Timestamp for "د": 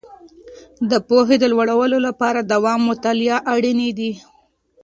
0.89-0.91, 1.39-1.43